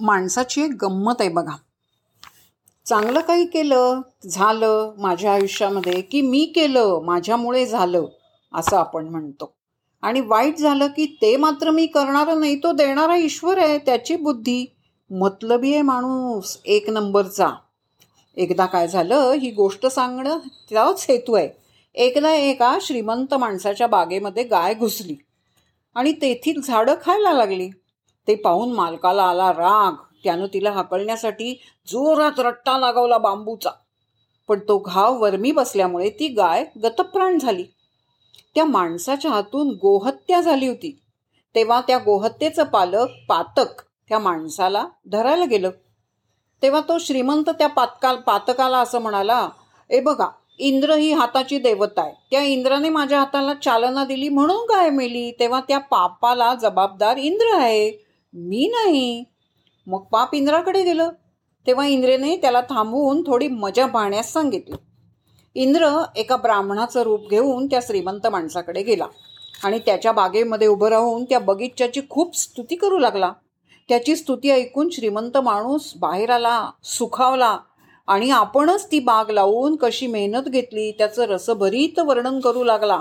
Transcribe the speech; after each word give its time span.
माणसाची 0.00 0.62
एक 0.62 0.70
गंमत 0.82 1.14
आहे 1.20 1.28
बघा. 1.28 1.56
चांगलं 2.86 3.20
काही 3.20 3.46
केलं 3.46 4.00
झालं 4.24 4.94
माझ्या 4.98 5.32
आयुष्यामध्ये 5.32 6.00
की 6.00 6.20
मी 6.22 6.44
केलं 6.44 7.00
माझ्यामुळे 7.04 7.66
झालं 7.66 8.06
असं 8.54 8.76
आपण 8.76 9.08
म्हणतो. 9.08 9.54
आणि 10.02 10.20
वाईट 10.20 10.58
झालं 10.58 10.86
की 10.86 11.16
ते 11.22 11.36
मात्र 11.36 11.70
मी 11.70 11.86
करणारा 11.86 12.34
नाही 12.34 12.56
तो 12.56 12.72
देणारा 12.72 13.16
ईश्वर 13.16 13.58
आहे 13.58 13.78
त्याची 13.78 14.16
बुद्धी. 14.16 14.66
मतलबी 15.10 15.72
आहे 15.72 15.82
माणूस 15.82 16.58
एक 16.64 16.90
नंबरचा. 16.90 17.48
एकदा 18.36 18.66
काय 18.66 18.88
झालं 18.88 19.32
ही 19.32 19.50
गोष्ट 19.50 19.86
सांगणं 19.86 20.38
त्याच 20.70 21.06
हेतू 21.08 21.32
आहे. 21.32 21.48
एकदा 21.94 22.34
एका 22.34 22.78
श्रीमंत 22.80 23.34
माणसाच्या 23.34 23.86
बागेमध्ये 23.86 24.42
गाय 24.42 24.74
घुसली 24.74 25.16
आणि 25.94 26.12
तेथील 26.12 26.60
झाडं 26.60 26.94
खायला 27.02 27.32
लागली. 27.32 27.70
ते 28.28 28.34
पाहून 28.34 28.72
मालकाला 28.72 29.22
आला 29.22 29.50
राग. 29.50 29.92
त्यानं 30.24 30.46
तिला 30.46 30.70
हाकलण्यासाठी 30.70 31.60
जोरात 31.86 32.40
रट्टा 32.40 32.78
लागवला 32.78 33.18
बांबूचा. 33.18 33.70
पण 34.48 34.58
तो 34.58 34.78
घाव 34.78 35.18
वर्मी 35.18 35.52
बसल्यामुळे 35.52 36.10
ती 36.10 36.28
गाय 36.28 36.64
गतप्राण 36.82 37.38
झाली. 37.38 37.64
त्या 38.54 38.64
माणसाच्या 38.64 39.30
हातून 39.30 39.68
गोहत्या 39.68 40.40
झाली 40.40 40.68
होती. 40.68 41.02
तेव्हा 41.54 41.80
त्या 41.80 41.98
गोहत्येचं 41.98 42.64
पालक 42.64 43.06
पातक 43.28 43.82
त्या 44.08 44.18
माणसाला 44.18 44.86
धरायला 45.12 45.44
गेलं. 45.44 45.70
तेव्हा 46.62 46.80
तो 46.80 46.98
श्रीमंत 46.98 47.50
त्या 47.50 47.66
पातकाल 47.66 48.16
पातकाला 48.16 48.78
असं 48.78 48.98
म्हणाला 48.98 49.48
ए 49.90 50.00
बघा 50.00 50.28
इंद्र 50.58 50.94
ही 50.94 51.12
हाताची 51.12 51.58
देवता 51.58 52.02
आहे. 52.02 52.12
त्या 52.30 52.42
इंद्राने 52.42 52.88
माझ्या 52.88 53.18
हाताला 53.18 53.54
चालना 53.54 54.04
दिली 54.04 54.28
म्हणून 54.28 54.56
गाय 54.56 54.90
मेली. 54.90 55.30
तेव्हा 55.30 55.60
त्या 55.60 55.78
पापाला 55.78 56.54
जबाबदार 56.54 57.16
इंद्र 57.16 57.56
आहे. 57.56 58.05
मी 58.36 58.66
नाही. 58.66 59.24
मग 59.86 60.02
पाप 60.02 60.34
इंद्राकडे 60.34 60.82
गेलं 60.82 61.10
तेव्हा 61.66 61.86
इंद्रेने 61.86 62.36
त्याला 62.36 62.60
थांबवून 62.60 63.22
थोडी 63.26 63.48
मजा 63.48 63.86
पाहण्यास 63.86 64.32
सांगितली. 64.32 64.74
इंद्र 65.54 66.02
एका 66.16 66.36
ब्राह्मणाचं 66.36 67.02
रूप 67.02 67.30
घेऊन 67.30 67.66
त्या 67.66 67.80
श्रीमंत 67.82 68.26
माणसाकडे 68.26 68.82
गेला 68.82 69.06
आणि 69.64 69.78
त्याच्या 69.78 70.12
बागेमध्ये 70.12 70.68
उभं 70.68 70.88
राहून 70.88 71.24
त्या 71.24 71.38
बगीच्याची 71.38 72.00
खूप 72.10 72.36
स्तुती 72.36 72.76
करू 72.76 72.98
लागला. 72.98 73.32
त्याची 73.88 74.16
स्तुती 74.16 74.50
ऐकून 74.50 74.88
श्रीमंत 74.90 75.36
माणूस 75.36 75.92
बाहेर 75.96 76.30
आला 76.30 76.70
सुखावला 76.84 77.58
आणि 78.06 78.30
आपणच 78.30 78.90
ती 78.92 78.98
बाग 78.98 79.30
लावून 79.30 79.76
कशी 79.76 80.06
मेहनत 80.06 80.48
घेतली 80.48 80.90
त्याचं 80.92 81.24
रसभरीत 81.24 81.98
वर्णन 81.98 82.40
करू 82.40 82.64
लागला. 82.64 83.00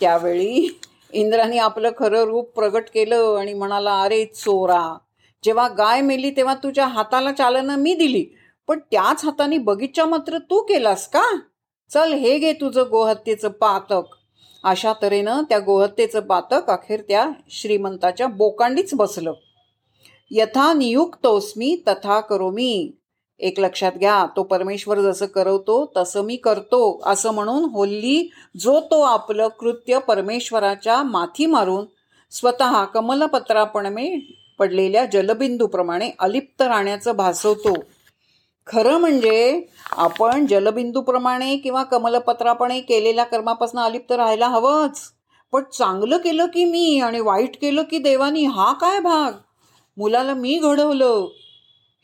त्यावेळी 0.00 0.80
इंद्राने 1.12 1.58
आपलं 1.58 1.90
खरं 1.98 2.22
रूप 2.22 2.50
प्रगट 2.50 2.84
केलं 2.94 3.36
आणि 3.40 3.54
म्हणाला 3.54 4.00
अरे 4.00 4.24
चोरा 4.24 4.98
जेव्हा 5.44 5.68
गाय 5.68 6.00
मेली 6.00 6.30
तेव्हा 6.30 6.54
तुझ्या 6.54 6.86
हाताला 6.86 7.32
चालना 7.32 7.76
मी 7.76 7.94
दिली 7.94 8.26
पण 8.68 8.78
त्याच 8.78 9.24
हाताने 9.24 9.58
बगीचा 9.58 10.04
मात्र 10.04 10.38
तू 10.38 10.62
केलास 10.62 11.08
का? 11.08 11.40
चल 11.90 12.12
हे 12.12 12.38
घे 12.38 12.52
तुझं 12.52 12.84
गोहत्येचं 12.90 13.48
पातक. 13.48 14.02
अशा 14.64 14.92
तऱ्हेनं 15.02 15.42
त्या 15.42 15.58
गोहत्येचं 15.58 16.20
पातक 16.20 16.70
अखेर 16.70 17.00
त्या 17.00 17.30
श्रीमंताच्या 17.50 18.26
बोकांडीच 18.26 18.94
बसलं. 18.94 19.32
यथा 20.30 20.72
नियुक्तोस्मी 20.72 21.82
तथा 21.88 22.20
करो 22.20 22.50
मी 22.50 22.90
एक 23.38 23.60
लक्षात 23.60 23.92
घ्या 23.92 24.26
तो 24.36 24.42
परमेश्वर 24.42 25.00
जसं 25.00 25.26
करवतो 25.26 25.92
तसं 25.96 26.22
मी 26.22 26.36
करतो 26.36 27.02
असं 27.06 27.30
म्हणून 27.30 27.64
होल्ली 27.64 28.30
जो 28.60 28.80
तो 28.80 29.00
आपलं 29.00 29.48
कृत्य 29.48 29.98
परमेश्वराच्या 29.98 31.02
माथी 31.02 31.46
मारून 31.46 31.86
स्वतः 32.30 32.84
कमलपत्रापणे 32.84 34.34
पडलेल्या 34.58 35.04
जलबिंदूप्रमाणे 35.04 36.10
अलिप्त 36.18 36.62
राहण्याचं 36.62 37.16
भासवतो. 37.16 37.74
खरं 38.66 38.98
म्हणजे 38.98 39.62
आपण 39.92 40.46
जलबिंदूप्रमाणे 40.46 41.56
किंवा 41.56 41.82
कमलपत्रापणे 41.82 42.80
केलेल्या 42.80 43.24
कर्मापासून 43.24 43.80
अलिप्त 43.80 44.12
राहायला 44.12 44.48
हवंच. 44.48 45.00
पण 45.52 45.62
चांगलं 45.72 46.16
केलं 46.16 46.46
की 46.46 46.64
मी 46.64 47.00
आणि 47.00 47.20
वाईट 47.20 47.60
केलं 47.60 47.82
की 47.82 47.98
देवानी 47.98 48.44
हा 48.44 48.72
काय 48.72 49.00
भाग? 49.00 49.32
मुलाला 49.96 50.34
मी 50.34 50.58
घडवलं. 50.58 51.26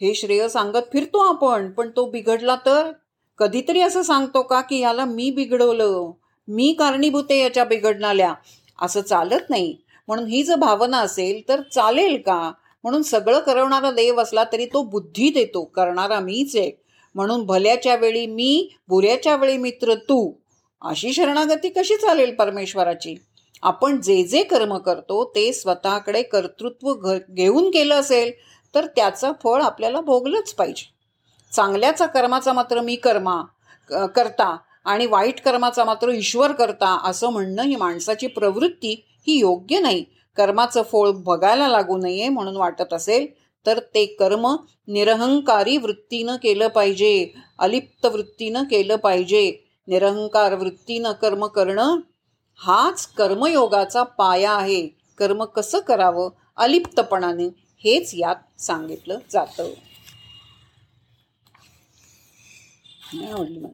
हे 0.00 0.15
श्रेय 0.15 0.49
सांगत 0.49 0.91
फिरतो 0.93 1.19
आपण 1.19 1.71
पण 1.71 1.91
तो 1.97 2.10
बिघडला 2.10 2.56
तर? 2.66 2.91
कधीतरी 3.38 3.81
असं 3.81 4.03
सांगतो 4.03 4.43
का 4.43 4.60
की 4.60 4.78
याला 4.78 5.05
मी 5.05 5.31
बिघडवलं? 5.31 6.10
मी 6.49 6.72
कारणीभूत 6.72 7.25
आहे 7.31 7.41
याच्या 7.41 7.65
बिघडणाल्या. 7.65 8.34
असं 8.83 9.00
चालत 9.00 9.50
नाही. 9.50 9.77
म्हणून 10.09 10.27
ही 10.27 10.43
जर 10.43 10.54
भावना 10.54 10.99
असेल 10.99 11.49
तर 11.49 11.60
चालेल 11.60 12.16
का? 12.16 12.53
म्हणून 12.83 13.03
सगळं 13.03 13.41
करवणारा 13.41 13.91
देव 13.91 14.21
असला 14.21 14.44
तरी 14.44 14.66
तो 14.66 14.83
बुद्धी 14.83 15.28
देतो. 15.28 15.65
करणारा 15.65 16.21
मीच 16.21 16.56
आहे. 16.56 16.72
म्हणून 17.15 17.44
भल्याच्या 17.44 17.97
वेळी 17.97 18.27
मी 18.27 18.69
बुऱ्याच्या 18.88 19.37
वेळी 19.37 19.56
मित्र 19.56 19.94
तू. 19.94 20.33
अशी 20.83 21.12
शरणागती 21.12 21.69
कशी 21.69 21.97
चालेल 21.97 22.34
परमेश्वराची? 22.34 23.15
आपण 23.62 24.00
जे 24.00 24.22
जे 24.22 24.43
कर्म 24.43 24.77
करतो 24.78 25.33
ते 25.37 25.53
स्वतःकडे 25.53 26.22
कर्तृत्व 26.22 26.94
घेऊन 27.31 27.69
केलं 27.69 27.94
असेल 27.94 28.33
तर 28.74 28.86
त्याचं 28.86 29.32
फळ 29.42 29.62
आपल्याला 29.62 30.00
भोगलंच 30.00 30.54
पाहिजे. 30.54 30.92
चांगल्याचा 31.52 32.06
कर्माचा 32.06 32.52
मात्र 32.52 32.80
मी 32.80 32.96
कर्मा 32.96 33.42
करता 34.06 34.56
आणि 34.84 35.06
वाईट 35.06 35.40
कर्माचा 35.40 35.84
मात्र 35.84 36.08
ईश्वर 36.08 36.52
करता 36.52 36.98
असं 37.04 37.30
म्हणणं 37.30 37.62
ही 37.62 37.76
माणसाची 37.76 38.26
प्रवृत्ती 38.26 39.04
ही 39.26 39.38
योग्य 39.38 39.80
नाही. 39.80 40.04
कर्माचं 40.36 40.82
फळ 40.82 41.10
बघायला 41.10 41.68
लागू 41.68 41.96
नये 41.98 42.28
म्हणून 42.28 42.56
वाटत 42.56 42.92
असेल 42.92 43.26
तर 43.66 43.78
ते 43.94 44.06
कर्म 44.06 44.56
निरहंकारी 44.88 45.76
वृत्तीनं 45.76 46.36
केलं 46.36 46.68
पाहिजे 46.68 47.34
अलिप्त 47.58 48.06
वृत्तीनं 48.06 48.64
केलं 48.64 48.96
पाहिजे. 48.96 49.56
निरहंकार 49.88 50.54
वृत्तीनं 50.54 51.12
कर्म 51.12 51.46
करणं 51.46 51.96
हाच 52.58 53.06
कर्मयोगाचा 53.06 54.02
पाया 54.02 54.52
आहे. 54.52 54.86
कर्म 55.18 55.44
कसं 55.44 55.78
करावं? 55.78 56.30
अलिप्तपणाने 56.56 57.48
हेच 57.84 58.11
यात 58.15 58.61
सांगितलं 58.61 59.19
जातं. 59.31 59.72